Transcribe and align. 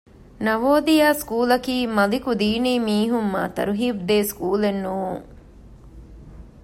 ނަވޯދިޔާ 0.45 1.07
ސްކޫލަކީ 1.21 1.75
މަލިކުގެ 1.97 2.39
ދީނީމީހުން 2.41 3.29
މާ 3.33 3.41
ތަރުހީބުދޭ 3.55 4.17
ސްކޫލެއް 4.31 4.81
ނޫން 4.85 5.23